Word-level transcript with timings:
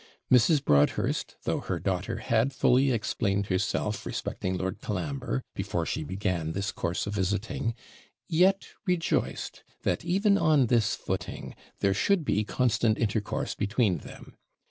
Mrs. 0.33 0.65
Broadhurst, 0.65 1.35
though 1.43 1.59
her 1.59 1.77
daughter 1.77 2.15
had 2.17 2.53
fully 2.53 2.89
explained 2.89 3.45
herself 3.53 4.03
respecting 4.03 4.57
Lord 4.57 4.81
Colambre, 4.81 5.43
before 5.53 5.85
she 5.85 6.03
began 6.03 6.53
this 6.53 6.71
course 6.71 7.05
of 7.05 7.13
visiting, 7.13 7.75
yet 8.27 8.65
rejoiced 8.87 9.61
that, 9.83 10.03
even 10.03 10.39
on 10.39 10.65
this 10.65 10.95
footing, 10.95 11.53
there 11.81 11.93
should 11.93 12.25
be 12.25 12.43
constant 12.43 12.97
intercourse 12.97 13.53
between 13.53 13.99
them. 13.99 14.33